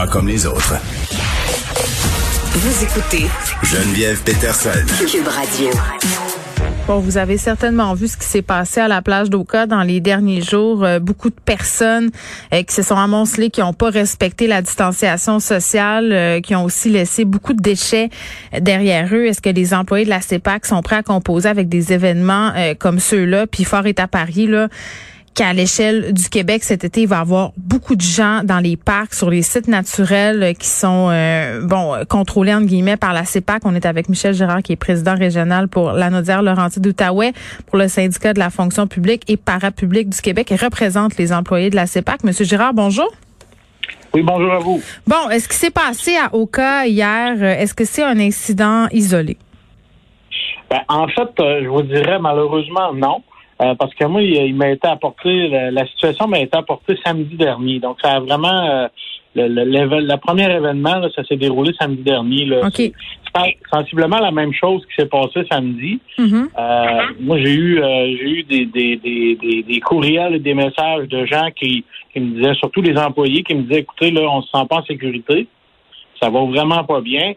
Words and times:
Pas 0.00 0.06
comme 0.06 0.28
les 0.28 0.46
autres. 0.46 0.76
Vous 2.54 2.84
écoutez 2.84 3.26
Geneviève 3.62 4.22
Peterson. 4.22 4.70
Cube 5.06 5.28
Radio. 5.28 5.68
Bon, 6.86 7.00
vous 7.00 7.18
avez 7.18 7.36
certainement 7.36 7.92
vu 7.92 8.08
ce 8.08 8.16
qui 8.16 8.24
s'est 8.24 8.40
passé 8.40 8.80
à 8.80 8.88
la 8.88 9.02
plage 9.02 9.28
d'Oka 9.28 9.66
dans 9.66 9.82
les 9.82 10.00
derniers 10.00 10.40
jours. 10.40 10.84
Euh, 10.84 11.00
beaucoup 11.00 11.28
de 11.28 11.38
personnes 11.44 12.08
euh, 12.54 12.62
qui 12.62 12.74
se 12.74 12.80
sont 12.80 12.96
amoncelées, 12.96 13.50
qui 13.50 13.60
n'ont 13.60 13.74
pas 13.74 13.90
respecté 13.90 14.46
la 14.46 14.62
distanciation 14.62 15.38
sociale, 15.38 16.14
euh, 16.14 16.40
qui 16.40 16.54
ont 16.54 16.64
aussi 16.64 16.88
laissé 16.88 17.26
beaucoup 17.26 17.52
de 17.52 17.60
déchets 17.60 18.08
derrière 18.58 19.06
eux. 19.12 19.26
Est-ce 19.26 19.42
que 19.42 19.50
les 19.50 19.74
employés 19.74 20.06
de 20.06 20.10
la 20.10 20.22
CEPAC 20.22 20.64
sont 20.64 20.80
prêts 20.80 20.96
à 20.96 21.02
composer 21.02 21.50
avec 21.50 21.68
des 21.68 21.92
événements 21.92 22.54
comme 22.78 23.00
ceux-là? 23.00 23.46
Puis 23.46 23.64
fort 23.64 23.86
est 23.86 24.00
à 24.00 24.08
Paris, 24.08 24.46
là 24.46 24.68
qu'à 25.34 25.52
l'échelle 25.52 26.12
du 26.12 26.28
Québec 26.28 26.64
cet 26.64 26.84
été, 26.84 27.02
il 27.02 27.08
va 27.08 27.16
y 27.16 27.20
avoir 27.20 27.52
beaucoup 27.56 27.96
de 27.96 28.00
gens 28.00 28.42
dans 28.44 28.58
les 28.58 28.76
parcs, 28.76 29.14
sur 29.14 29.30
les 29.30 29.42
sites 29.42 29.68
naturels 29.68 30.42
euh, 30.42 30.52
qui 30.52 30.66
sont 30.66 31.08
euh, 31.10 31.60
bon 31.62 32.04
contrôlés 32.08 32.54
entre 32.54 32.66
guillemets 32.66 32.96
par 32.96 33.12
la 33.12 33.24
CEPAC. 33.24 33.62
On 33.64 33.74
est 33.74 33.86
avec 33.86 34.08
Michel 34.08 34.34
Gérard 34.34 34.62
qui 34.62 34.72
est 34.72 34.76
président 34.76 35.14
régional 35.14 35.68
pour 35.68 35.92
la 35.92 36.10
Naudière 36.10 36.42
Laurentide 36.42 36.82
d'Outaouais 36.82 37.32
pour 37.66 37.78
le 37.78 37.88
syndicat 37.88 38.34
de 38.34 38.38
la 38.38 38.50
fonction 38.50 38.86
publique 38.86 39.22
et 39.28 39.36
parapublique 39.36 40.10
du 40.10 40.20
Québec 40.20 40.50
et 40.52 40.56
représente 40.56 41.16
les 41.16 41.32
employés 41.32 41.70
de 41.70 41.76
la 41.76 41.86
CEPAC. 41.86 42.24
Monsieur 42.24 42.44
Gérard, 42.44 42.74
bonjour. 42.74 43.10
Oui, 44.12 44.22
bonjour 44.22 44.52
à 44.52 44.58
vous. 44.58 44.82
Bon, 45.06 45.30
est-ce 45.30 45.48
qui 45.48 45.56
s'est 45.56 45.70
passé 45.70 46.16
à 46.16 46.34
Oka 46.34 46.86
hier, 46.86 47.36
euh, 47.40 47.54
est-ce 47.54 47.74
que 47.74 47.84
c'est 47.84 48.02
un 48.02 48.18
incident 48.18 48.88
isolé? 48.90 49.36
Ben, 50.68 50.80
en 50.88 51.06
fait, 51.08 51.30
je 51.38 51.68
vous 51.68 51.82
dirais 51.82 52.18
malheureusement 52.20 52.92
non. 52.92 53.22
Euh, 53.60 53.74
parce 53.74 53.94
que 53.94 54.04
moi, 54.06 54.22
il, 54.22 54.54
m'a 54.54 54.70
été 54.70 54.88
apporté, 54.88 55.48
la, 55.48 55.86
situation 55.86 56.26
m'a 56.26 56.40
été 56.40 56.56
apportée 56.56 56.96
samedi 57.04 57.36
dernier. 57.36 57.78
Donc, 57.78 57.98
ça 58.02 58.12
a 58.12 58.20
vraiment, 58.20 58.48
euh, 58.48 58.88
le, 59.34 59.48
le, 59.48 60.16
premier 60.16 60.50
événement, 60.50 61.02
ça 61.14 61.22
s'est 61.24 61.36
déroulé 61.36 61.72
samedi 61.78 62.02
dernier. 62.02 62.46
Là. 62.46 62.70
C'est 62.74 62.92
sensiblement 63.70 64.18
la 64.18 64.30
même 64.30 64.52
chose 64.54 64.82
qui 64.86 64.94
s'est 65.02 65.08
passée 65.08 65.46
samedi. 65.50 66.00
Mm-hmm. 66.18 66.48
euh, 66.58 67.00
moi, 67.20 67.38
j'ai 67.38 67.52
eu, 67.52 67.82
j'ai 67.82 68.30
eu 68.30 68.42
des, 68.44 68.64
des, 68.64 68.96
des, 68.96 69.62
des, 69.62 69.80
courriels 69.80 70.36
et 70.36 70.40
des 70.40 70.54
messages 70.54 71.06
de 71.08 71.26
gens 71.26 71.50
qui, 71.54 71.84
qui 72.14 72.20
me 72.20 72.36
disaient, 72.36 72.54
surtout 72.54 72.80
les 72.80 72.96
employés, 72.96 73.42
qui 73.42 73.54
me 73.54 73.62
disaient, 73.62 73.80
écoutez, 73.80 74.10
là, 74.10 74.22
on 74.22 74.40
se 74.40 74.48
sent 74.48 74.66
pas 74.70 74.76
en 74.76 74.84
sécurité. 74.84 75.46
Ça 76.20 76.30
va 76.30 76.44
vraiment 76.44 76.84
pas 76.84 77.02
bien. 77.02 77.34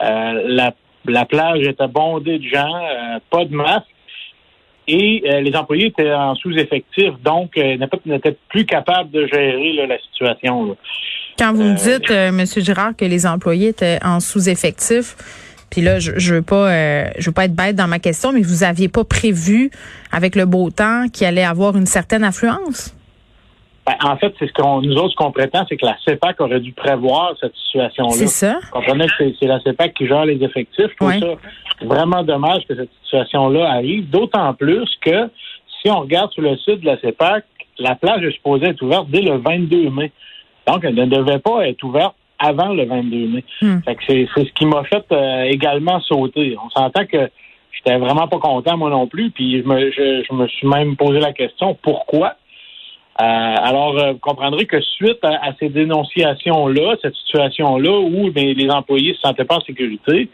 la, 0.00 0.72
la 1.04 1.24
plage 1.26 1.66
était 1.66 1.86
bondée 1.86 2.38
de 2.38 2.48
gens, 2.48 2.80
pas 3.30 3.44
de 3.44 3.54
masque 3.54 3.86
et 4.88 5.22
euh, 5.26 5.40
les 5.40 5.54
employés 5.56 5.86
étaient 5.86 6.12
en 6.12 6.34
sous-effectif, 6.34 7.10
donc 7.24 7.56
euh, 7.56 7.76
n'étaient 8.04 8.36
plus 8.48 8.66
capables 8.66 9.10
de 9.10 9.26
gérer 9.26 9.86
la 9.86 9.98
situation. 9.98 10.76
Quand 11.38 11.52
vous 11.52 11.64
me 11.64 11.72
euh, 11.72 11.98
dites, 11.98 12.10
M. 12.10 12.44
Girard, 12.64 12.96
que 12.96 13.04
les 13.04 13.26
employés 13.26 13.68
étaient 13.68 13.98
en 14.04 14.20
sous-effectif, 14.20 15.16
puis 15.70 15.80
là, 15.80 15.98
je, 15.98 16.12
je 16.16 16.34
veux 16.36 16.42
pas, 16.42 16.70
je 17.18 17.26
veux 17.26 17.32
pas 17.32 17.46
être 17.46 17.54
bête 17.56 17.74
dans 17.74 17.88
ma 17.88 17.98
question, 17.98 18.32
mais 18.32 18.42
vous 18.42 18.62
aviez 18.62 18.88
pas 18.88 19.04
prévu 19.04 19.70
avec 20.12 20.36
le 20.36 20.46
beau 20.46 20.70
temps 20.70 21.08
qu'il 21.12 21.26
allait 21.26 21.44
avoir 21.44 21.76
une 21.76 21.86
certaine 21.86 22.22
affluence? 22.22 22.94
Ben, 23.86 23.94
en 24.02 24.16
fait, 24.16 24.34
c'est 24.38 24.48
ce 24.48 24.52
qu'on 24.52 24.80
nous 24.80 24.96
autres, 24.96 25.10
ce 25.10 25.14
qu'on 25.14 25.30
prétend, 25.30 25.64
c'est 25.68 25.76
que 25.76 25.86
la 25.86 25.96
CEPAC 26.04 26.40
aurait 26.40 26.58
dû 26.58 26.72
prévoir 26.72 27.34
cette 27.40 27.54
situation-là. 27.54 28.10
C'est 28.10 28.26
ça. 28.26 28.58
Vous 28.60 28.70
comprenez? 28.72 29.06
Que 29.06 29.32
c'est 29.38 29.46
la 29.46 29.60
CEPAC 29.60 29.94
qui 29.94 30.08
gère 30.08 30.24
les 30.24 30.42
effectifs. 30.42 30.90
Je 30.90 30.96
trouve 30.96 31.18
ça 31.18 31.86
vraiment 31.86 32.24
dommage 32.24 32.66
que 32.68 32.74
cette 32.74 32.90
situation-là 33.04 33.70
arrive, 33.70 34.10
d'autant 34.10 34.52
plus 34.54 34.90
que 35.00 35.30
si 35.80 35.90
on 35.90 36.00
regarde 36.00 36.32
sur 36.32 36.42
le 36.42 36.56
site 36.56 36.80
de 36.80 36.86
la 36.86 37.00
CEPAC, 37.00 37.44
la 37.78 37.94
plage 37.94 38.24
est 38.24 38.32
supposée 38.32 38.66
être 38.66 38.82
ouverte 38.82 39.08
dès 39.08 39.20
le 39.20 39.36
22 39.36 39.90
mai. 39.90 40.10
Donc, 40.66 40.82
elle 40.82 40.94
ne 40.96 41.06
devait 41.06 41.38
pas 41.38 41.68
être 41.68 41.82
ouverte 41.84 42.16
avant 42.40 42.72
le 42.72 42.86
22 42.86 43.28
mai. 43.28 43.44
Hmm. 43.62 43.78
c'est 44.06 44.26
ce 44.34 44.52
qui 44.52 44.66
m'a 44.66 44.82
fait 44.84 45.04
euh, 45.12 45.44
également 45.44 46.00
sauter. 46.00 46.56
On 46.62 46.70
s'entend 46.70 47.06
que 47.06 47.30
j'étais 47.70 47.98
vraiment 47.98 48.26
pas 48.26 48.38
content, 48.38 48.76
moi 48.76 48.90
non 48.90 49.06
plus, 49.06 49.30
puis 49.30 49.62
je 49.62 49.68
me, 49.68 49.92
je 49.92 50.34
me 50.34 50.48
suis 50.48 50.66
même 50.66 50.96
posé 50.96 51.20
la 51.20 51.32
question, 51.32 51.78
pourquoi? 51.80 52.34
Euh, 53.18 53.24
alors, 53.24 53.98
euh, 53.98 54.12
vous 54.12 54.18
comprendrez 54.18 54.66
que 54.66 54.80
suite 54.80 55.20
à, 55.22 55.52
ces 55.58 55.70
dénonciations-là, 55.70 56.96
cette 57.00 57.14
situation-là 57.14 57.98
où 58.00 58.30
ben, 58.30 58.54
les 58.54 58.70
employés 58.70 59.14
se 59.14 59.20
sentaient 59.20 59.44
pas 59.44 59.56
en 59.56 59.60
sécurité, 59.60 60.28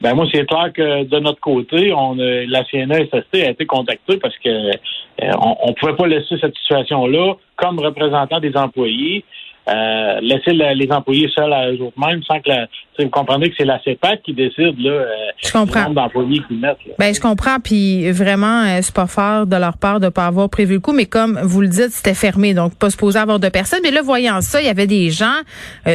ben 0.00 0.14
moi, 0.14 0.26
c'est 0.32 0.44
clair 0.46 0.72
que 0.74 1.04
de 1.04 1.18
notre 1.20 1.38
côté, 1.38 1.92
on 1.92 2.16
la 2.16 2.64
CNESST 2.64 3.34
a 3.34 3.50
été 3.50 3.66
contactée 3.66 4.16
parce 4.16 4.36
que 4.38 4.48
euh, 4.48 5.30
on, 5.40 5.68
ne 5.68 5.74
pouvait 5.74 5.94
pas 5.94 6.08
laisser 6.08 6.36
cette 6.40 6.56
situation-là 6.56 7.34
comme 7.54 7.78
représentant 7.78 8.40
des 8.40 8.56
employés. 8.56 9.24
Euh, 9.68 10.20
laisser 10.20 10.54
les 10.54 10.90
employés 10.90 11.30
seuls 11.32 11.52
à 11.52 11.70
eux-mêmes 11.70 12.20
sans 12.24 12.40
que 12.40 12.48
la, 12.48 12.66
vous 12.98 13.08
comprenez 13.10 13.48
que 13.48 13.54
c'est 13.56 13.64
la 13.64 13.80
CEPAC 13.84 14.20
qui 14.24 14.34
décide 14.34 14.76
là, 14.80 14.90
euh, 14.90 15.06
je 15.36 15.52
comprends. 15.52 15.84
nombre 15.84 15.94
d'employés 15.94 16.42
qu'ils 16.48 16.58
mettent. 16.58 16.78
Ben 16.98 17.14
je 17.14 17.20
comprends, 17.20 17.58
puis 17.62 18.10
vraiment 18.10 18.64
euh, 18.64 18.80
c'est 18.82 18.92
pas 18.92 19.06
fort 19.06 19.46
de 19.46 19.54
leur 19.54 19.76
part 19.76 20.00
de 20.00 20.08
pas 20.08 20.26
avoir 20.26 20.50
prévu 20.50 20.74
le 20.74 20.80
coup, 20.80 20.92
mais 20.92 21.06
comme 21.06 21.38
vous 21.44 21.60
le 21.60 21.68
dites, 21.68 21.90
c'était 21.90 22.14
fermé, 22.14 22.54
donc 22.54 22.74
pas 22.74 22.90
supposé 22.90 23.20
avoir 23.20 23.38
de 23.38 23.48
personnes. 23.50 23.78
Mais 23.84 23.92
là, 23.92 24.02
voyant 24.02 24.40
ça, 24.40 24.60
il 24.60 24.66
y 24.66 24.68
avait 24.68 24.88
des 24.88 25.10
gens. 25.10 25.36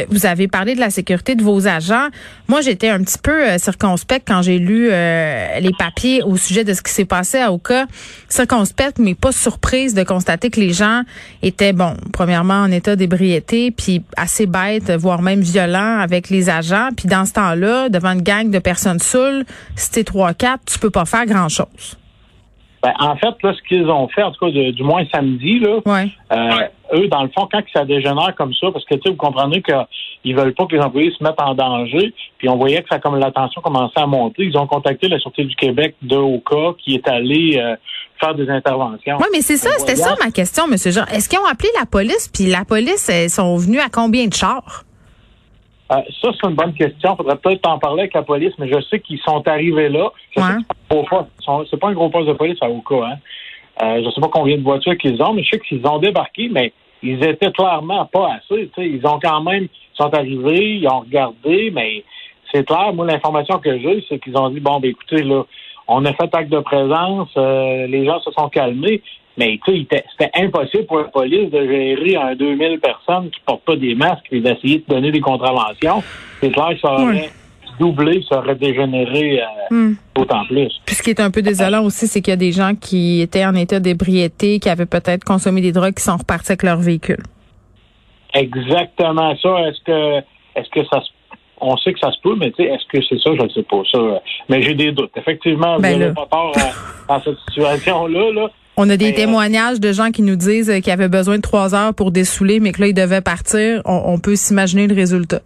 vous 0.08 0.24
avez 0.24 0.48
parlé 0.48 0.74
de 0.74 0.80
la 0.80 0.88
sécurité 0.88 1.34
de 1.34 1.42
vos 1.42 1.66
agents. 1.66 2.08
Moi, 2.48 2.62
j'étais 2.62 2.88
un 2.88 3.02
petit 3.02 3.18
peu 3.22 3.58
circonspect 3.58 4.26
quand 4.26 4.40
j'ai 4.40 4.58
lu 4.58 4.88
les 4.88 5.72
papiers 5.78 6.22
au 6.22 6.36
sujet 6.36 6.64
de 6.64 6.72
ce 6.72 6.82
qui 6.82 6.92
s'est 6.92 7.04
passé 7.04 7.38
à 7.38 7.52
Oka. 7.52 7.84
Circonspect, 8.28 8.98
mais 8.98 9.14
pas 9.14 9.32
surprise 9.32 9.94
de 9.94 10.04
constater 10.04 10.48
que 10.48 10.58
les 10.58 10.72
gens 10.72 11.02
étaient 11.42 11.74
bon, 11.74 11.94
premièrement 12.12 12.62
en 12.62 12.70
état 12.70 12.96
d'ébriété 12.96 13.57
puis 13.76 14.02
assez 14.16 14.46
bête, 14.46 14.90
voire 14.90 15.22
même 15.22 15.40
violent 15.40 15.98
avec 15.98 16.30
les 16.30 16.50
agents. 16.50 16.88
Puis 16.96 17.08
dans 17.08 17.24
ce 17.24 17.34
temps-là, 17.34 17.88
devant 17.88 18.12
une 18.12 18.22
gang 18.22 18.50
de 18.50 18.58
personnes 18.58 18.98
saoules, 18.98 19.44
si 19.76 19.90
t'es 19.90 20.02
3-4, 20.02 20.58
tu 20.66 20.78
peux 20.78 20.90
pas 20.90 21.04
faire 21.04 21.26
grand-chose. 21.26 21.98
Ben, 22.82 22.92
en 23.00 23.16
fait, 23.16 23.34
là, 23.42 23.52
ce 23.52 23.68
qu'ils 23.68 23.90
ont 23.90 24.08
fait, 24.08 24.22
en 24.22 24.30
tout 24.30 24.46
cas, 24.46 24.52
du 24.52 24.82
moins 24.82 25.04
samedi, 25.12 25.58
là, 25.58 25.80
euh, 25.86 26.68
eux, 26.94 27.08
dans 27.08 27.22
le 27.22 27.28
fond, 27.28 27.48
quand 27.50 27.62
ça 27.72 27.84
dégénère 27.84 28.34
comme 28.36 28.54
ça, 28.54 28.68
parce 28.72 28.84
que 28.84 28.94
vous 29.08 29.16
comprenez 29.16 29.62
qu'ils 29.62 30.36
veulent 30.36 30.54
pas 30.54 30.66
que 30.66 30.76
les 30.76 30.82
employés 30.82 31.12
se 31.16 31.22
mettent 31.22 31.40
en 31.40 31.54
danger, 31.54 32.12
puis 32.38 32.48
on 32.48 32.56
voyait 32.56 32.82
que 32.82 32.88
ça 32.88 32.98
comme 32.98 33.16
la 33.16 33.30
tension 33.30 33.60
commençait 33.60 34.00
à 34.00 34.06
monter, 34.06 34.44
ils 34.44 34.56
ont 34.56 34.66
contacté 34.66 35.08
la 35.08 35.18
Sûreté 35.18 35.44
du 35.44 35.54
Québec 35.56 35.94
de 36.02 36.16
Oka 36.16 36.74
qui 36.78 36.94
est 36.94 37.08
allé 37.08 37.58
euh, 37.58 37.76
faire 38.20 38.34
des 38.34 38.48
interventions. 38.48 39.16
Oui, 39.18 39.26
mais 39.32 39.40
c'est 39.40 39.56
ça, 39.56 39.70
c'était 39.78 39.96
ça 39.96 40.14
ma 40.22 40.30
question, 40.30 40.64
M. 40.66 40.76
Jean. 40.76 41.04
Est-ce 41.06 41.28
qu'ils 41.28 41.38
ont 41.38 41.46
appelé 41.46 41.68
la 41.78 41.86
police, 41.86 42.28
puis 42.28 42.46
la 42.46 42.64
police, 42.64 43.10
ils 43.12 43.30
sont 43.30 43.56
venus 43.56 43.80
à 43.80 43.88
combien 43.90 44.26
de 44.26 44.34
chars? 44.34 44.84
Euh, 45.90 45.96
ça, 46.20 46.28
c'est 46.32 46.48
une 46.48 46.54
bonne 46.54 46.74
question. 46.74 47.14
Il 47.14 47.16
faudrait 47.16 47.36
peut-être 47.36 47.66
en 47.66 47.78
parler 47.78 48.02
avec 48.02 48.14
la 48.14 48.22
police, 48.22 48.52
mais 48.58 48.68
je 48.68 48.80
sais 48.90 49.00
qu'ils 49.00 49.20
sont 49.20 49.46
arrivés 49.48 49.88
là. 49.88 50.10
Ouais. 50.36 50.44
C'est 51.70 51.80
pas 51.80 51.88
un 51.88 51.92
gros 51.92 52.10
poste 52.10 52.28
de 52.28 52.34
police 52.34 52.58
à 52.60 52.68
Oka. 52.68 53.06
Hein. 53.06 53.16
Euh, 53.82 54.02
je 54.04 54.10
sais 54.10 54.20
pas 54.20 54.28
combien 54.28 54.56
de 54.56 54.62
voitures 54.62 54.96
qu'ils 54.96 55.22
ont, 55.22 55.32
mais 55.32 55.42
je 55.44 55.50
sais 55.50 55.60
qu'ils 55.60 55.86
ont 55.86 55.98
débarqué, 55.98 56.48
mais 56.50 56.72
ils 57.02 57.22
étaient 57.22 57.52
clairement 57.52 58.06
pas 58.06 58.34
assez. 58.34 58.70
Ils 58.78 59.06
ont 59.06 59.20
quand 59.22 59.42
même, 59.42 59.64
ils 59.64 59.96
sont 59.96 60.12
arrivés, 60.12 60.76
ils 60.76 60.88
ont 60.88 61.00
regardé, 61.00 61.70
mais 61.72 62.04
c'est 62.52 62.66
clair. 62.66 62.92
Moi, 62.92 63.06
l'information 63.06 63.58
que 63.58 63.78
j'ai, 63.78 64.04
c'est 64.08 64.18
qu'ils 64.18 64.36
ont 64.36 64.50
dit 64.50 64.60
bon, 64.60 64.80
ben 64.80 64.90
écoutez 64.90 65.22
là, 65.22 65.44
on 65.86 66.04
a 66.04 66.12
fait 66.12 66.34
acte 66.34 66.50
de 66.50 66.60
présence, 66.60 67.28
euh, 67.36 67.86
les 67.86 68.04
gens 68.04 68.20
se 68.20 68.30
sont 68.32 68.48
calmés, 68.48 69.00
mais 69.36 69.58
c'était 69.66 70.30
impossible 70.34 70.86
pour 70.86 70.98
la 70.98 71.04
police 71.04 71.50
de 71.50 71.66
gérer 71.66 72.16
un 72.16 72.34
2000 72.34 72.80
personnes 72.80 73.30
qui 73.30 73.40
portent 73.46 73.64
pas 73.64 73.76
des 73.76 73.94
masques 73.94 74.26
et 74.32 74.40
d'essayer 74.40 74.78
de 74.78 74.84
donner 74.92 75.12
des 75.12 75.20
contraventions. 75.20 76.02
C'est 76.40 76.50
clair 76.50 76.70
que 76.70 76.80
ça 76.80 76.92
aurait 76.92 77.30
doublé, 77.78 78.24
ça 78.28 78.38
aurait 78.38 78.54
dégénéré 78.54 79.40
euh, 79.40 79.74
hmm. 79.74 79.96
d'autant 80.14 80.44
plus. 80.46 80.70
Puis 80.84 80.94
ce 80.96 81.02
qui 81.02 81.10
est 81.10 81.20
un 81.20 81.30
peu 81.30 81.42
désolant 81.42 81.84
aussi, 81.84 82.06
c'est 82.06 82.20
qu'il 82.20 82.32
y 82.32 82.34
a 82.34 82.36
des 82.36 82.52
gens 82.52 82.74
qui 82.74 83.20
étaient 83.20 83.44
en 83.44 83.54
état 83.54 83.80
d'ébriété, 83.80 84.58
qui 84.58 84.68
avaient 84.68 84.86
peut-être 84.86 85.24
consommé 85.24 85.60
des 85.60 85.72
drogues, 85.72 85.94
qui 85.94 86.02
sont 86.02 86.16
repartis 86.16 86.52
avec 86.52 86.62
leur 86.62 86.78
véhicule. 86.78 87.22
Exactement 88.34 89.34
ça. 89.36 89.60
Est-ce 89.68 89.84
que 89.84 90.18
est-ce 90.54 90.68
que 90.70 90.84
ça 90.92 91.00
se 91.00 91.08
on 91.60 91.76
sait 91.78 91.92
que 91.92 91.98
ça 91.98 92.12
se 92.12 92.20
peut, 92.22 92.36
mais 92.36 92.48
est-ce 92.48 92.86
que 92.92 93.04
c'est 93.08 93.18
ça? 93.18 93.30
Je 93.36 93.42
ne 93.42 93.48
sais 93.48 93.62
pas. 93.62 93.82
Ça, 93.90 93.98
mais 94.48 94.62
j'ai 94.62 94.74
des 94.74 94.92
doutes. 94.92 95.10
Effectivement, 95.16 95.76
vous 95.76 95.82
n'avez 95.82 95.98
ben 95.98 96.14
pas 96.14 96.26
tort 96.30 96.52
euh, 96.56 96.60
dans 97.08 97.20
cette 97.22 97.38
situation-là. 97.48 98.32
Là. 98.32 98.48
On 98.76 98.88
a 98.88 98.96
des 98.96 99.10
euh, 99.10 99.16
témoignages 99.16 99.80
de 99.80 99.92
gens 99.92 100.10
qui 100.10 100.22
nous 100.22 100.36
disent 100.36 100.72
qu'ils 100.82 100.92
avaient 100.92 101.08
besoin 101.08 101.36
de 101.36 101.42
trois 101.42 101.74
heures 101.74 101.94
pour 101.94 102.12
dessouler, 102.12 102.60
mais 102.60 102.72
que 102.72 102.80
là, 102.80 102.88
ils 102.88 102.94
devaient 102.94 103.20
partir. 103.20 103.82
On, 103.84 104.18
peut 104.18 104.36
s'imaginer 104.36 104.86
le 104.86 104.94
résultat. 104.94 105.40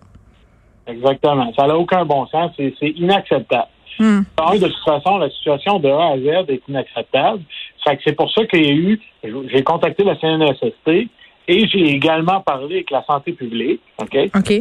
Exactement. 0.86 1.52
Ça 1.54 1.66
n'a 1.66 1.76
aucun 1.76 2.04
bon 2.04 2.26
sens. 2.26 2.52
C'est 2.56 2.90
inacceptable. 2.96 3.68
Hmm. 3.98 4.20
De 4.38 4.66
toute 4.66 4.84
façon, 4.84 5.18
la 5.18 5.30
situation 5.30 5.78
de 5.78 5.88
A 5.88 6.12
à 6.12 6.18
Z 6.18 6.48
est 6.48 6.62
inacceptable. 6.68 7.42
C'est 8.04 8.16
pour 8.16 8.30
ça 8.32 8.44
qu'il 8.46 8.64
y 8.64 8.68
a 8.68 8.72
eu, 8.72 9.00
j'ai 9.22 9.62
contacté 9.62 10.04
la 10.04 10.16
CNSST 10.16 11.08
et 11.48 11.66
j'ai 11.66 11.84
également 11.90 12.40
parlé 12.40 12.76
avec 12.76 12.90
la 12.90 13.04
santé 13.04 13.32
publique. 13.32 13.80
OK? 14.00 14.16
OK. 14.34 14.52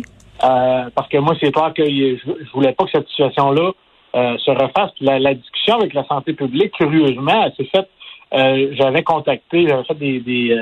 Euh, 0.43 0.89
parce 0.95 1.07
que 1.07 1.17
moi, 1.17 1.35
c'est 1.39 1.51
clair 1.51 1.71
que 1.73 1.85
je, 1.85 2.51
voulais 2.53 2.73
pas 2.73 2.85
que 2.85 2.91
cette 2.91 3.07
situation-là 3.09 3.71
euh, 4.15 4.37
se 4.39 4.51
refasse. 4.51 4.91
La, 4.99 5.19
la, 5.19 5.35
discussion 5.35 5.75
avec 5.75 5.93
la 5.93 6.03
santé 6.05 6.33
publique, 6.33 6.71
curieusement, 6.73 7.45
elle 7.45 7.53
s'est 7.55 7.69
faite. 7.71 7.89
Euh, 8.33 8.69
j'avais 8.73 9.03
contacté, 9.03 9.67
j'avais 9.67 9.83
fait 9.83 9.95
des, 9.95 10.19
des, 10.19 10.59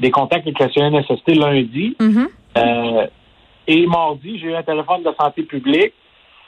des, 0.00 0.10
contacts 0.10 0.46
avec 0.46 0.58
la 0.58 0.68
CNSST 0.70 1.36
lundi. 1.36 1.96
Mm-hmm. 2.00 3.08
Et 3.66 3.86
mardi, 3.86 4.38
j'ai 4.38 4.48
eu 4.48 4.54
un 4.54 4.62
téléphone 4.62 5.02
de 5.02 5.10
santé 5.18 5.42
publique 5.42 5.94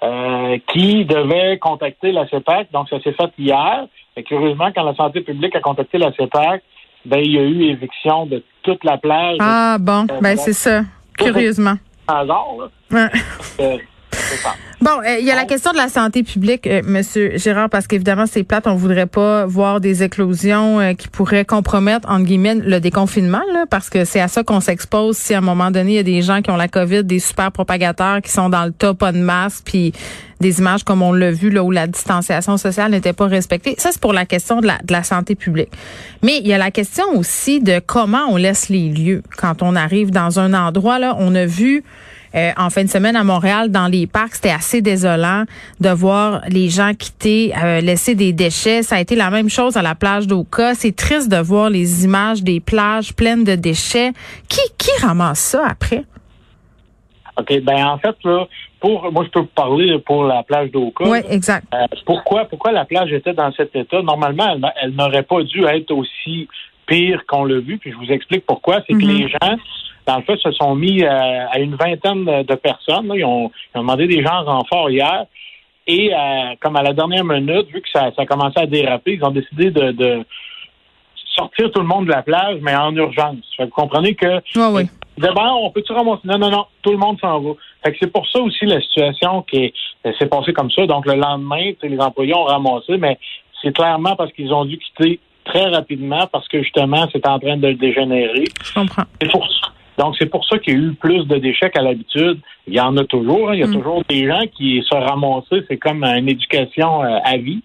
euh, 0.03 0.59
qui 0.73 1.05
devait 1.05 1.59
contacter 1.59 2.13
la 2.13 2.29
CEPAC. 2.29 2.71
Donc, 2.73 2.89
ça 2.89 3.01
s'est 3.01 3.13
fait 3.13 3.31
hier. 3.39 3.87
Et 4.17 4.23
curieusement, 4.23 4.71
quand 4.75 4.85
la 4.85 4.95
santé 4.95 5.21
publique 5.23 5.57
a 5.57 5.61
contacté 5.61 5.99
la 5.99 6.13
CEPAC, 6.13 6.63
ben, 7.05 7.19
il 7.19 7.33
y 7.33 7.39
a 7.39 7.43
eu 7.43 7.63
éviction 7.71 8.27
de 8.27 8.43
toute 8.63 8.85
la 8.85 8.99
plage. 8.99 9.37
Ah, 9.41 9.79
bon. 9.81 10.07
Euh, 10.11 10.21
ben, 10.21 10.37
c'est 10.37 10.53
ça. 10.53 10.83
Curieusement. 11.17 11.77
Hasard, 12.09 12.49
là. 12.59 13.09
Ouais. 13.59 13.81
C'est 14.29 14.37
ça. 14.37 14.55
Bon, 14.83 14.91
euh, 15.07 15.19
il 15.19 15.25
y 15.25 15.31
a 15.31 15.35
la 15.35 15.47
question 15.47 15.73
de 15.73 15.79
la 15.79 15.89
santé 15.89 16.23
publique, 16.23 16.67
euh, 16.67 16.83
Monsieur 16.85 17.39
Gérard, 17.39 17.71
parce 17.71 17.87
qu'évidemment 17.87 18.27
c'est 18.27 18.45
plate, 18.45 18.67
on 18.67 18.75
voudrait 18.75 19.07
pas 19.07 19.47
voir 19.47 19.81
des 19.81 20.03
éclosions 20.03 20.81
euh, 20.81 20.93
qui 20.93 21.09
pourraient 21.09 21.47
compromettre 21.47 22.11
entre 22.11 22.25
guillemets 22.27 22.57
le 22.57 22.79
déconfinement, 22.79 23.41
là, 23.55 23.65
parce 23.71 23.89
que 23.89 24.05
c'est 24.05 24.21
à 24.21 24.29
ça 24.29 24.45
qu'on 24.45 24.61
s'expose. 24.61 25.17
Si 25.17 25.33
à 25.33 25.39
un 25.39 25.41
moment 25.41 25.71
donné 25.71 25.93
il 25.93 25.97
y 25.97 25.99
a 25.99 26.03
des 26.03 26.21
gens 26.21 26.43
qui 26.43 26.51
ont 26.51 26.57
la 26.57 26.69
COVID, 26.69 27.05
des 27.05 27.21
super 27.21 27.53
propagateurs 27.53 28.21
qui 28.21 28.31
sont 28.31 28.51
dans 28.51 28.67
le 28.67 28.71
top, 28.71 28.99
pas 28.99 29.13
de 29.13 29.19
masque, 29.19 29.63
puis 29.65 29.93
des 30.41 30.59
images 30.59 30.85
comme 30.85 31.01
on 31.01 31.15
l'a 31.15 31.31
vu 31.31 31.49
là 31.49 31.65
où 31.65 31.71
la 31.71 31.87
distanciation 31.87 32.59
sociale 32.59 32.91
n'était 32.91 33.15
pas 33.15 33.27
respectée. 33.27 33.77
Ça 33.79 33.93
c'est 33.93 34.01
pour 34.01 34.13
la 34.13 34.27
question 34.27 34.61
de 34.61 34.67
la, 34.67 34.79
de 34.85 34.93
la 34.93 35.03
santé 35.03 35.37
publique. 35.37 35.71
Mais 36.23 36.39
il 36.39 36.47
y 36.47 36.53
a 36.53 36.59
la 36.59 36.71
question 36.71 37.05
aussi 37.15 37.61
de 37.61 37.81
comment 37.85 38.27
on 38.29 38.37
laisse 38.37 38.69
les 38.69 38.91
lieux 38.91 39.23
quand 39.39 39.63
on 39.63 39.75
arrive 39.75 40.11
dans 40.11 40.39
un 40.39 40.53
endroit 40.53 40.99
là. 40.99 41.17
On 41.19 41.35
a 41.35 41.47
vu 41.47 41.83
euh, 42.35 42.51
en 42.57 42.71
fin 42.71 42.85
de 42.85 42.89
semaine 42.89 43.17
à 43.17 43.25
Montréal, 43.25 43.71
dans 43.71 43.87
les 43.89 44.07
parcs, 44.07 44.35
c'était 44.35 44.51
assez 44.51 44.83
désolant 44.83 45.45
de 45.81 45.89
voir 45.91 46.43
les 46.49 46.69
gens 46.69 46.93
quitter, 46.95 47.53
euh, 47.57 47.81
laisser 47.81 48.15
des 48.15 48.33
déchets. 48.33 48.83
Ça 48.83 48.97
a 48.97 49.01
été 49.01 49.15
la 49.17 49.31
même 49.31 49.49
chose 49.49 49.77
à 49.77 49.83
la 49.83 49.95
plage 49.95 50.27
d'Oka. 50.27 50.75
C'est 50.75 50.95
triste 50.95 51.31
de 51.31 51.39
voir 51.39 51.71
les 51.71 52.05
images 52.05 52.43
des 52.43 52.61
plages 52.61 53.15
pleines 53.15 53.45
de 53.45 53.55
déchets. 53.55 54.13
Qui, 54.49 54.61
qui 54.79 54.91
ramasse 55.05 55.41
ça 55.41 55.67
après? 55.69 56.05
OK. 57.39 57.61
Ben, 57.63 57.85
en 57.87 57.99
fait, 57.99 58.17
là, 58.25 58.47
pour, 58.81 59.11
moi, 59.13 59.25
je 59.25 59.31
peux 59.31 59.41
vous 59.41 59.47
parler 59.55 59.99
pour 60.01 60.25
la 60.25 60.43
plage 60.43 60.71
d'Oka. 60.71 61.05
Oui, 61.09 61.19
exact. 61.29 61.67
Euh, 61.75 61.87
pourquoi, 62.05 62.45
pourquoi 62.47 62.73
la 62.73 62.85
plage 62.85 63.13
était 63.13 63.35
dans 63.35 63.53
cet 63.53 63.75
état? 63.77 64.01
Normalement, 64.03 64.47
elle, 64.55 64.73
elle 64.83 64.91
n'aurait 64.95 65.23
pas 65.23 65.43
dû 65.43 65.65
être 65.65 65.91
aussi 65.91 66.49
pire 66.87 67.23
qu'on 67.27 67.45
l'a 67.45 67.61
vu. 67.61 67.79
Puis 67.79 67.93
je 67.93 67.97
vous 67.97 68.11
explique 68.13 68.47
pourquoi. 68.47 68.83
C'est 68.87 68.95
que 68.95 69.05
Mhm. 69.05 69.09
les 69.09 69.29
gens, 69.29 69.57
dans 70.07 70.17
le 70.17 70.23
fait, 70.23 70.37
se 70.39 70.53
sont 70.53 70.75
mis 70.75 71.03
euh, 71.03 71.47
à 71.51 71.59
une 71.59 71.75
vingtaine 71.75 72.25
de, 72.25 72.55
personnes. 72.55 73.09
là. 73.09 73.15
Ils, 73.17 73.25
ont, 73.25 73.51
ils 73.75 73.79
ont 73.79 73.83
demandé 73.83 74.07
des 74.07 74.23
gens 74.23 74.45
en 74.47 74.59
renfort 74.59 74.91
hier. 74.91 75.27
Et 75.87 76.13
euh, 76.13 76.55
comme 76.61 76.77
à 76.77 76.83
la 76.83 76.93
dernière 76.93 77.25
minute, 77.25 77.69
vu 77.73 77.81
que 77.81 77.89
ça, 77.93 78.11
ça 78.17 78.27
commençait 78.27 78.61
à 78.61 78.67
déraper, 78.67 79.15
ils 79.15 79.25
ont 79.25 79.31
décidé 79.31 79.71
de, 79.71 79.93
de 79.93 80.25
sortir 81.35 81.71
tout 81.71 81.81
le 81.81 81.87
monde 81.87 82.07
de 82.07 82.11
la 82.11 82.23
plage, 82.23 82.59
mais 82.63 82.75
en 82.75 82.95
urgence. 82.95 83.37
Vous 83.59 83.67
comprenez 83.69 84.15
que 84.15 84.37
Oui, 84.57 84.65
oui. 84.73 84.83
D'abord, 85.19 85.63
on 85.63 85.71
peut-tu 85.71 85.93
ramasser? 85.93 86.23
Non, 86.25 86.39
non, 86.39 86.51
non, 86.51 86.67
tout 86.83 86.91
le 86.91 86.99
monde 86.99 87.19
s'en 87.21 87.41
va. 87.41 87.53
Fait 87.83 87.93
que 87.93 87.99
c'est 88.01 88.13
pour 88.13 88.29
ça 88.29 88.41
aussi 88.41 88.67
la 88.67 88.81
situation 88.81 89.43
qui 89.43 89.73
euh, 90.05 90.13
s'est 90.19 90.27
passée 90.27 90.53
comme 90.53 90.71
ça. 90.71 90.87
Donc, 90.87 91.07
le 91.07 91.15
lendemain, 91.15 91.73
les 91.83 91.99
employés 91.99 92.35
ont 92.35 92.45
ramassé, 92.45 92.99
mais 92.99 93.19
c'est 93.63 93.75
clairement 93.75 94.15
parce 94.17 94.33
qu'ils 94.33 94.53
ont 94.53 94.67
dû 94.67 94.79
quitter 94.79 95.19
très 95.45 95.67
rapidement 95.69 96.27
parce 96.31 96.47
que 96.49 96.63
justement, 96.63 97.09
c'est 97.13 97.27
en 97.27 97.39
train 97.39 97.57
de 97.57 97.69
le 97.69 97.75
dégénérer. 97.75 98.45
Je 98.63 98.75
comprends. 98.75 99.05
C'est 99.21 99.31
pour 99.31 99.47
ça. 99.49 99.69
Donc, 99.99 100.15
c'est 100.19 100.27
pour 100.31 100.45
ça 100.47 100.59
qu'il 100.59 100.75
y 100.75 100.77
a 100.77 100.81
eu 100.81 100.93
plus 100.95 101.25
de 101.27 101.37
déchets 101.39 101.71
qu'à 101.71 101.83
l'habitude. 101.83 102.39
Il 102.67 102.75
y 102.75 102.81
en 102.81 102.97
a 102.97 103.05
toujours. 103.05 103.51
hein. 103.51 103.55
Il 103.55 103.61
y 103.61 103.65
a 103.65 103.67
Mm. 103.67 103.73
toujours 103.75 104.03
des 104.09 104.27
gens 104.27 104.43
qui 104.57 104.83
se 104.89 104.95
ramasser. 104.95 105.65
C'est 105.69 105.79
comme 105.79 106.05
une 106.05 106.29
éducation 106.29 107.03
euh, 107.03 107.19
à 107.25 107.37
vie. 107.39 107.63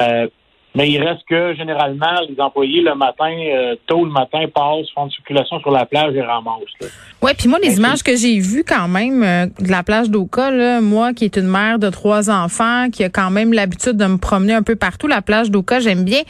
Euh, 0.00 0.28
mais 0.74 0.90
il 0.90 1.02
reste 1.02 1.22
que, 1.28 1.54
généralement, 1.56 2.20
les 2.28 2.38
employés, 2.40 2.82
le 2.82 2.94
matin, 2.94 3.30
euh, 3.32 3.74
tôt 3.86 4.04
le 4.04 4.12
matin, 4.12 4.44
passent, 4.54 4.88
font 4.94 5.06
de 5.06 5.12
circulation 5.12 5.58
sur 5.60 5.70
la 5.72 5.86
plage 5.86 6.14
et 6.14 6.22
ramassent. 6.22 6.90
Ouais, 7.20 7.32
puis 7.36 7.48
moi 7.48 7.58
les 7.60 7.70
Ben, 7.70 7.76
images 7.78 8.02
que 8.02 8.14
j'ai 8.14 8.38
vues 8.38 8.62
quand 8.66 8.86
même 8.86 9.22
euh, 9.24 9.46
de 9.46 9.70
la 9.70 9.82
plage 9.82 10.08
d'Oka 10.08 10.50
là, 10.52 10.80
moi 10.80 11.14
qui 11.14 11.24
est 11.24 11.36
une 11.36 11.48
mère 11.48 11.78
de 11.80 11.90
trois 11.90 12.30
enfants, 12.30 12.90
qui 12.92 13.02
a 13.02 13.08
quand 13.08 13.30
même 13.30 13.52
l'habitude 13.52 13.96
de 13.96 14.04
me 14.06 14.18
promener 14.18 14.52
un 14.54 14.62
peu 14.62 14.76
partout, 14.76 15.08
la 15.08 15.20
plage 15.22 15.50
d'Oka, 15.50 15.80
j'aime 15.80 16.04
bien. 16.04 16.20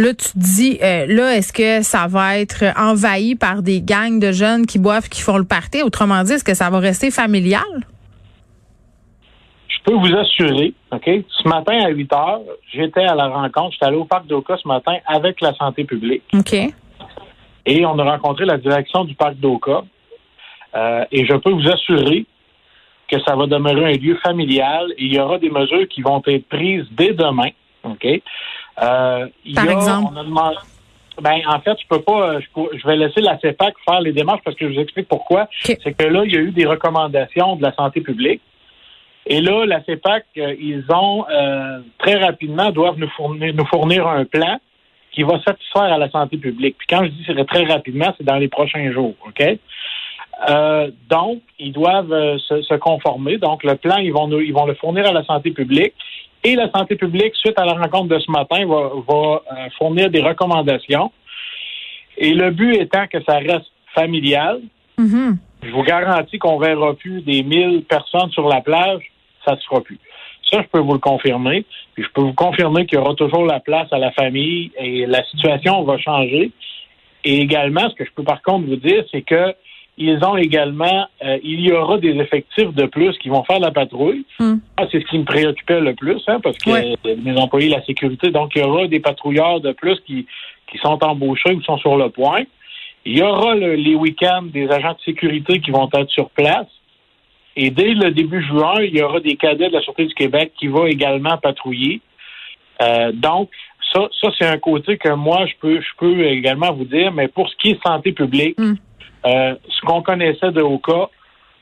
Là, 0.00 0.14
tu 0.14 0.32
te 0.32 0.38
dis, 0.38 0.78
euh, 0.82 1.04
là, 1.06 1.36
est-ce 1.36 1.52
que 1.52 1.82
ça 1.82 2.06
va 2.06 2.38
être 2.38 2.64
envahi 2.74 3.34
par 3.34 3.60
des 3.60 3.82
gangs 3.82 4.18
de 4.18 4.32
jeunes 4.32 4.64
qui 4.64 4.78
boivent, 4.78 5.10
qui 5.10 5.20
font 5.20 5.36
le 5.36 5.44
party? 5.44 5.82
Autrement 5.82 6.22
dit, 6.22 6.32
est-ce 6.32 6.44
que 6.44 6.54
ça 6.54 6.70
va 6.70 6.78
rester 6.78 7.10
familial? 7.10 7.68
Je 9.68 9.76
peux 9.84 9.92
vous 9.92 10.16
assurer, 10.16 10.72
OK, 10.90 11.04
ce 11.04 11.48
matin 11.48 11.78
à 11.84 11.90
8 11.90 12.12
heures, 12.14 12.40
j'étais 12.72 13.04
à 13.04 13.14
la 13.14 13.28
rencontre, 13.28 13.72
j'étais 13.72 13.84
allé 13.84 13.98
au 13.98 14.06
parc 14.06 14.26
d'Oka 14.26 14.56
ce 14.56 14.66
matin 14.66 14.96
avec 15.06 15.42
la 15.42 15.52
santé 15.54 15.84
publique 15.84 16.22
OK. 16.32 16.54
et 17.66 17.84
on 17.84 17.98
a 17.98 18.04
rencontré 18.04 18.46
la 18.46 18.56
direction 18.56 19.04
du 19.04 19.14
parc 19.14 19.34
d'Oka. 19.34 19.82
Euh, 20.76 21.04
et 21.12 21.26
je 21.26 21.34
peux 21.34 21.50
vous 21.50 21.68
assurer 21.68 22.24
que 23.06 23.20
ça 23.20 23.36
va 23.36 23.46
demeurer 23.46 23.92
un 23.92 23.96
lieu 23.98 24.16
familial 24.22 24.92
et 24.96 25.04
il 25.04 25.14
y 25.14 25.20
aura 25.20 25.38
des 25.38 25.50
mesures 25.50 25.86
qui 25.88 26.00
vont 26.00 26.22
être 26.26 26.48
prises 26.48 26.86
dès 26.92 27.12
demain, 27.12 27.50
OK? 27.84 28.06
Euh, 28.82 29.26
Par 29.54 29.64
y 29.64 29.68
a- 29.68 29.72
exemple? 29.72 30.12
on 30.12 30.16
a 30.16 30.24
demandé- 30.24 30.56
ben, 31.20 31.40
en 31.46 31.60
fait, 31.60 31.76
je 31.82 31.86
peux 31.88 32.00
pas, 32.00 32.40
je, 32.40 32.46
peux- 32.54 32.70
je 32.76 32.86
vais 32.86 32.96
laisser 32.96 33.20
la 33.20 33.38
CEPAC 33.40 33.74
faire 33.88 34.00
les 34.00 34.12
démarches 34.12 34.40
parce 34.44 34.56
que 34.56 34.66
je 34.68 34.74
vous 34.74 34.80
explique 34.80 35.08
pourquoi. 35.08 35.48
C'est 35.82 35.92
que 35.92 36.04
là, 36.06 36.22
il 36.24 36.32
y 36.32 36.36
a 36.36 36.40
eu 36.40 36.50
des 36.50 36.64
recommandations 36.66 37.56
de 37.56 37.62
la 37.62 37.72
santé 37.74 38.00
publique. 38.00 38.40
Et 39.26 39.40
là, 39.42 39.66
la 39.66 39.84
CEPAC, 39.84 40.24
euh, 40.38 40.54
ils 40.58 40.82
ont 40.92 41.26
euh, 41.30 41.80
très 41.98 42.14
rapidement 42.16 42.70
doivent 42.70 42.98
nous 42.98 43.10
fournir, 43.10 43.52
nous 43.54 43.66
fournir 43.66 44.06
un 44.08 44.24
plan 44.24 44.58
qui 45.12 45.24
va 45.24 45.40
satisfaire 45.42 45.92
à 45.92 45.98
la 45.98 46.08
santé 46.10 46.38
publique. 46.38 46.76
Puis 46.78 46.86
quand 46.88 47.04
je 47.04 47.10
dis 47.10 47.22
c'est 47.26 47.44
très 47.46 47.64
rapidement, 47.64 48.14
c'est 48.16 48.24
dans 48.24 48.36
les 48.36 48.48
prochains 48.48 48.90
jours, 48.92 49.14
OK? 49.26 49.58
Euh, 50.48 50.90
donc, 51.10 51.42
ils 51.58 51.72
doivent 51.72 52.12
euh, 52.12 52.38
se, 52.38 52.62
se 52.62 52.74
conformer. 52.74 53.36
Donc, 53.36 53.62
le 53.62 53.74
plan, 53.74 53.96
ils 53.98 54.12
vont, 54.12 54.26
nous, 54.26 54.40
ils 54.40 54.54
vont 54.54 54.64
le 54.64 54.74
fournir 54.74 55.06
à 55.06 55.12
la 55.12 55.22
santé 55.24 55.50
publique. 55.50 55.92
Et 56.42 56.54
la 56.54 56.70
santé 56.70 56.96
publique, 56.96 57.34
suite 57.36 57.58
à 57.58 57.64
la 57.64 57.74
rencontre 57.74 58.08
de 58.08 58.18
ce 58.18 58.30
matin, 58.30 58.64
va, 58.66 58.90
va 59.06 59.42
euh, 59.52 59.68
fournir 59.76 60.10
des 60.10 60.22
recommandations. 60.22 61.12
Et 62.16 62.32
le 62.32 62.50
but 62.50 62.74
étant 62.76 63.06
que 63.06 63.22
ça 63.24 63.38
reste 63.38 63.70
familial, 63.94 64.60
Mhm. 64.98 65.38
je 65.62 65.70
vous 65.70 65.82
garantis 65.82 66.38
qu'on 66.38 66.58
verra 66.58 66.94
plus 66.94 67.22
des 67.22 67.42
1000 67.42 67.84
personnes 67.84 68.30
sur 68.30 68.46
la 68.46 68.60
plage, 68.60 69.02
ça 69.46 69.56
se 69.56 69.64
fera 69.66 69.80
plus. 69.80 69.98
Ça, 70.50 70.60
je 70.62 70.66
peux 70.68 70.80
vous 70.80 70.92
le 70.92 70.98
confirmer. 70.98 71.64
Puis 71.94 72.04
je 72.04 72.08
peux 72.10 72.20
vous 72.20 72.34
confirmer 72.34 72.84
qu'il 72.84 72.98
y 72.98 73.00
aura 73.00 73.14
toujours 73.14 73.46
la 73.46 73.60
place 73.60 73.90
à 73.92 73.98
la 73.98 74.10
famille 74.12 74.72
et 74.78 75.06
la 75.06 75.24
situation 75.24 75.82
va 75.84 75.96
changer. 75.96 76.50
Et 77.24 77.40
également, 77.40 77.88
ce 77.88 77.94
que 77.94 78.04
je 78.04 78.10
peux 78.12 78.24
par 78.24 78.42
contre 78.42 78.66
vous 78.66 78.76
dire, 78.76 79.04
c'est 79.10 79.22
que 79.22 79.54
ils 80.02 80.24
ont 80.24 80.36
également, 80.36 81.06
euh, 81.24 81.38
il 81.44 81.60
y 81.60 81.70
aura 81.72 81.98
des 81.98 82.14
effectifs 82.16 82.72
de 82.74 82.86
plus 82.86 83.16
qui 83.18 83.28
vont 83.28 83.44
faire 83.44 83.60
la 83.60 83.70
patrouille. 83.70 84.24
Mm. 84.40 84.54
Ah, 84.78 84.86
c'est 84.90 85.00
ce 85.00 85.04
qui 85.06 85.18
me 85.18 85.24
préoccupait 85.24 85.80
le 85.80 85.94
plus, 85.94 86.20
hein, 86.26 86.40
parce 86.42 86.56
que 86.58 86.70
Ouais. 86.70 86.94
euh, 87.06 87.16
mes 87.22 87.38
employés, 87.38 87.68
la 87.68 87.84
sécurité. 87.84 88.30
Donc, 88.30 88.52
il 88.56 88.62
y 88.62 88.64
aura 88.64 88.86
des 88.88 89.00
patrouilleurs 89.00 89.60
de 89.60 89.72
plus 89.72 90.00
qui, 90.06 90.26
qui 90.70 90.78
sont 90.78 90.98
embauchés 91.04 91.52
ou 91.52 91.62
sont 91.62 91.76
sur 91.78 91.96
le 91.96 92.08
point. 92.08 92.42
Il 93.04 93.18
y 93.18 93.22
aura 93.22 93.54
le- 93.54 93.74
les 93.74 93.94
week-ends 93.94 94.42
des 94.42 94.68
agents 94.70 94.92
de 94.94 95.00
sécurité 95.04 95.60
qui 95.60 95.70
vont 95.70 95.88
être 95.94 96.10
sur 96.10 96.30
place. 96.30 96.66
Et 97.56 97.70
dès 97.70 97.92
le 97.94 98.10
début 98.12 98.42
juin, 98.42 98.74
il 98.82 98.96
y 98.96 99.02
aura 99.02 99.20
des 99.20 99.36
cadets 99.36 99.68
de 99.68 99.74
la 99.74 99.82
Sûreté 99.82 100.06
du 100.06 100.14
Québec 100.14 100.52
qui 100.58 100.68
vont 100.68 100.86
également 100.86 101.36
patrouiller. 101.36 102.00
Euh, 102.82 103.12
donc, 103.12 103.50
ça, 103.92 104.08
ça 104.20 104.30
c'est 104.38 104.46
un 104.46 104.58
côté 104.58 104.96
que 104.96 105.12
moi, 105.14 105.44
je 105.46 105.52
peux, 105.60 105.80
je 105.80 105.88
peux 105.98 106.24
également 106.24 106.72
vous 106.72 106.84
dire, 106.84 107.12
mais 107.12 107.28
pour 107.28 107.48
ce 107.50 107.56
qui 107.56 107.70
est 107.72 107.86
santé 107.86 108.12
publique, 108.12 108.58
Mm. 108.58 108.74
Euh, 109.26 109.54
ce 109.68 109.80
qu'on 109.82 110.02
connaissait 110.02 110.50
de 110.52 110.62
Oka 110.62 111.08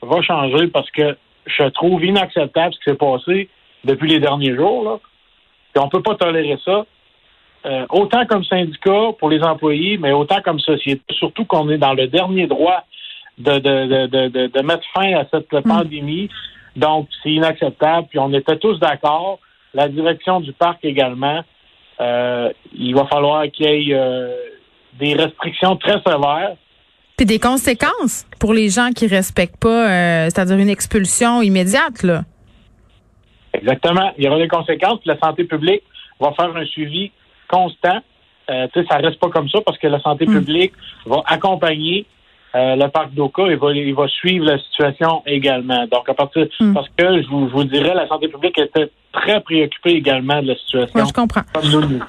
va 0.01 0.21
changer 0.21 0.67
parce 0.67 0.89
que 0.91 1.17
je 1.45 1.63
trouve 1.69 2.03
inacceptable 2.05 2.73
ce 2.73 2.79
qui 2.79 2.89
s'est 2.91 2.95
passé 2.95 3.49
depuis 3.83 4.09
les 4.09 4.19
derniers 4.19 4.55
jours. 4.55 4.83
Là. 4.83 4.99
Et 5.75 5.79
on 5.79 5.89
peut 5.89 6.01
pas 6.01 6.15
tolérer 6.15 6.57
ça. 6.63 6.85
Euh, 7.65 7.85
autant 7.89 8.25
comme 8.25 8.43
syndicat 8.45 9.11
pour 9.19 9.29
les 9.29 9.41
employés, 9.43 9.97
mais 9.97 10.13
autant 10.13 10.41
comme 10.41 10.59
société, 10.59 11.01
surtout 11.11 11.43
qu'on 11.45 11.69
est 11.69 11.77
dans 11.77 11.93
le 11.93 12.07
dernier 12.07 12.47
droit 12.47 12.83
de, 13.37 13.53
de, 13.53 13.59
de, 13.59 14.07
de, 14.07 14.27
de- 14.29 14.47
de 14.47 14.61
mettre 14.61 14.83
fin 14.93 15.13
à 15.13 15.25
cette 15.31 15.49
pandémie. 15.67 16.29
Donc, 16.75 17.09
c'est 17.21 17.31
inacceptable. 17.31 18.07
Puis 18.09 18.19
on 18.19 18.31
était 18.33 18.57
tous 18.57 18.79
d'accord. 18.79 19.39
La 19.73 19.87
direction 19.89 20.39
du 20.39 20.53
parc 20.53 20.85
également. 20.85 21.41
Euh, 21.99 22.51
il 22.73 22.95
va 22.95 23.05
falloir 23.07 23.43
qu'il 23.51 23.65
y 23.65 23.91
ait 23.91 23.93
euh, 23.93 24.33
des 24.93 25.13
restrictions 25.15 25.75
très 25.75 26.01
sévères. 26.01 26.55
Puis 27.19 27.25
des 27.25 27.37
conséquences 27.37 28.25
pour 28.39 28.53
les 28.53 28.69
gens 28.69 28.91
qui 28.95 29.05
respectent 29.05 29.59
pas, 29.59 29.89
euh, 29.89 30.25
c'est-à-dire 30.29 30.57
une 30.57 30.69
expulsion 30.69 31.41
immédiate, 31.41 32.01
là. 32.03 32.21
Exactement. 33.51 34.13
Il 34.17 34.23
y 34.23 34.29
aura 34.29 34.37
des 34.39 34.47
conséquences. 34.47 35.01
Puis 35.01 35.09
la 35.09 35.19
santé 35.19 35.43
publique 35.43 35.83
va 36.21 36.31
faire 36.31 36.55
un 36.55 36.63
suivi 36.63 37.11
constant. 37.49 37.99
Euh, 38.49 38.67
tu 38.73 38.79
sais, 38.79 38.87
ça 38.89 38.99
reste 38.99 39.19
pas 39.19 39.27
comme 39.31 39.49
ça 39.49 39.59
parce 39.65 39.77
que 39.77 39.87
la 39.87 39.99
santé 39.99 40.27
Mm. 40.27 40.33
publique 40.33 40.71
va 41.05 41.21
accompagner 41.25 42.05
euh, 42.55 42.77
le 42.77 42.87
parc 42.87 43.13
d'Oka 43.13 43.47
et 43.47 43.55
va, 43.55 43.73
il 43.73 43.93
va 43.93 44.07
suivre 44.07 44.45
la 44.45 44.57
situation 44.57 45.21
également. 45.25 45.87
Donc, 45.87 46.07
à 46.07 46.13
partir 46.13 46.47
Mm. 46.61 46.73
parce 46.73 46.87
que 46.95 47.21
je 47.21 47.27
vous, 47.27 47.49
je 47.49 47.53
vous 47.53 47.65
dirais, 47.65 47.95
la 47.95 48.07
santé 48.07 48.29
publique 48.29 48.57
était 48.57 48.89
très 49.11 49.41
préoccupés 49.41 49.91
également 49.91 50.41
de 50.41 50.47
la 50.47 50.55
situation. 50.55 51.05
je 51.05 51.11
comprends. 51.11 51.41
Comme 51.53 51.69
nous, 51.69 51.81
nous 51.81 51.99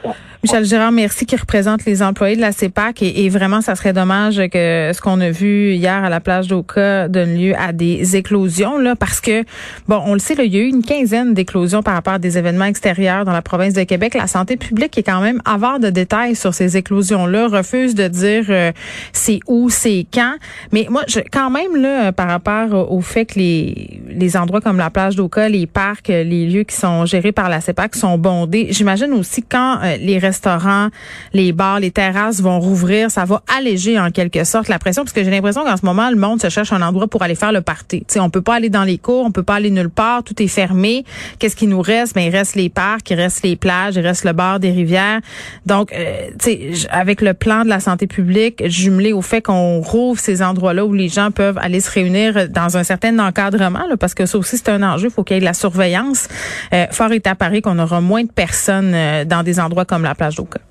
Michel 0.43 0.65
Gérard, 0.65 0.91
merci, 0.91 1.27
qui 1.27 1.37
représente 1.37 1.85
les 1.85 2.03
employés 2.03 2.35
de 2.35 2.41
la 2.41 2.53
CEPAC. 2.53 3.03
Et, 3.03 3.29
vraiment, 3.29 3.61
ça 3.61 3.75
serait 3.75 3.93
dommage 3.93 4.37
que 4.49 4.91
ce 4.95 4.99
qu'on 5.03 5.21
a 5.21 5.31
vu 5.31 5.75
hier 5.75 6.03
à 6.03 6.09
la 6.09 6.21
plage 6.21 6.49
d'Oka 6.49 7.09
donne 7.09 7.37
lieu 7.37 7.53
à 7.59 7.75
des 7.75 8.17
éclosions, 8.17 8.79
là, 8.79 8.97
parce 8.97 9.21
que, 9.21 9.45
bon, 9.87 10.01
on 10.07 10.15
le 10.15 10.19
sait, 10.19 10.35
là, 10.35 10.45
il 10.45 10.55
y 10.55 10.57
a 10.57 10.63
eu 10.63 10.69
une 10.69 10.83
quinzaine 10.83 11.35
d'éclosions 11.35 11.83
par 11.83 11.93
rapport 11.93 12.15
à 12.15 12.19
des 12.19 12.39
événements 12.39 12.65
extérieurs 12.65 13.27
dans 13.27 13.35
la 13.35 13.43
province 13.43 13.75
de 13.75 13.83
Québec. 13.83 14.15
La 14.15 14.27
santé 14.27 14.57
publique 14.57 14.97
est 14.97 15.03
quand 15.03 15.21
même 15.21 15.43
avare 15.45 15.79
de 15.79 15.91
détails 15.91 16.35
sur 16.35 16.55
ces 16.55 16.79
éclosions-là, 16.79 17.49
refuse 17.49 17.95
de 17.95 18.09
dire 18.09 18.47
euh, 18.49 18.73
c'est 19.13 19.41
où, 19.47 19.69
c'est 19.69 20.07
quand. 20.11 20.37
Mais 20.73 20.87
moi, 20.89 21.03
je, 21.07 21.21
quand 21.31 21.51
même, 21.51 21.77
là, 21.77 22.13
par 22.13 22.29
rapport 22.29 22.91
au 22.91 23.03
fait 23.03 23.27
que 23.27 23.39
les, 23.39 24.01
les 24.09 24.37
endroits 24.39 24.63
comme 24.63 24.79
la 24.79 24.89
plage 24.89 25.17
d'Oka, 25.17 25.51
les 25.51 25.67
parcs, 25.67 26.09
les 26.09 26.47
lieux 26.47 26.65
qui 26.65 26.77
sont 26.77 27.05
gérés 27.05 27.33
par 27.33 27.51
la 27.51 27.61
CEPAC 27.61 27.95
sont 27.95 28.17
bondés, 28.17 28.69
j'imagine 28.71 29.13
aussi 29.13 29.43
quand 29.43 29.81
euh, 29.83 29.99
les 29.99 30.19
restaurants, 30.31 30.89
les 31.33 31.53
bars, 31.53 31.81
les 31.81 31.91
terrasses 31.91 32.41
vont 32.41 32.61
rouvrir, 32.61 33.11
ça 33.11 33.25
va 33.25 33.43
alléger 33.59 33.99
en 33.99 34.11
quelque 34.11 34.45
sorte 34.45 34.69
la 34.69 34.79
pression 34.79 35.03
parce 35.03 35.13
que 35.13 35.25
j'ai 35.25 35.31
l'impression 35.31 35.65
qu'en 35.65 35.77
ce 35.77 35.85
moment 35.85 36.09
le 36.09 36.17
monde 36.17 36.41
se 36.41 36.49
cherche 36.49 36.73
un 36.73 36.83
endroit 36.83 37.09
pour 37.09 37.23
aller 37.23 37.35
faire 37.35 37.53
le 37.53 37.63
party. 37.63 38.05
Sais, 38.07 38.21
on 38.21 38.31
peut 38.31 38.43
pas 38.43 38.55
aller 38.55 38.71
dans 38.71 38.85
les 38.85 38.99
cours, 38.99 39.25
on 39.25 39.33
peut 39.33 39.43
pas 39.43 39.57
aller 39.57 39.71
nulle 39.71 39.91
part, 39.91 40.23
tout 40.23 40.41
est 40.41 40.49
fermé. 40.49 41.05
Qu'est-ce 41.39 41.57
qui 41.57 41.67
nous 41.67 41.81
reste? 41.81 42.15
Ben 42.15 42.23
il 42.23 42.31
reste 42.31 42.55
les 42.55 42.69
parcs, 42.69 43.11
il 43.11 43.17
reste 43.17 43.43
les 43.43 43.57
plages, 43.57 43.97
il 43.97 44.07
reste 44.07 44.25
le 44.25 44.33
bord 44.33 44.61
des 44.61 44.71
rivières. 44.71 45.21
Donc 45.67 45.93
euh, 45.93 46.31
tu 46.39 46.73
sais 46.73 46.89
avec 46.91 47.21
le 47.23 47.35
plan 47.35 47.65
de 47.65 47.69
la 47.69 47.81
santé 47.81 48.07
publique 48.07 48.63
jumelé 48.69 49.13
au 49.13 49.23
fait 49.23 49.43
qu'on 49.43 49.81
rouvre 49.81 50.21
ces 50.21 50.43
endroits-là 50.43 50.85
où 50.85 50.93
les 50.93 51.09
gens 51.09 51.31
peuvent 51.33 51.59
aller 51.59 51.81
se 51.81 51.91
réunir 51.91 52.49
dans 52.49 52.77
un 52.77 52.85
certain 52.85 53.19
encadrement 53.19 53.87
là, 53.89 53.97
parce 53.97 54.15
que 54.15 54.27
ça 54.27 54.39
aussi 54.39 54.57
c'est 54.57 54.69
un 54.69 54.83
enjeu, 54.83 55.09
il 55.09 55.13
faut 55.13 55.25
qu'il 55.25 55.35
y 55.35 55.39
ait 55.39 55.41
de 55.41 55.45
la 55.45 55.55
surveillance. 55.55 56.29
Euh, 56.73 56.87
fort 56.93 57.13
est 57.13 57.27
à 57.27 57.35
Paris 57.35 57.63
qu'on 57.63 57.79
aura 57.79 58.01
moins 58.01 58.23
de 58.23 58.31
personnes 58.31 58.93
euh, 58.95 59.25
dans 59.25 59.43
des 59.43 59.59
endroits 59.61 59.85
comme 59.85 60.03
la 60.03 60.15
plage 60.21 60.37
d'Oka. 60.37 60.70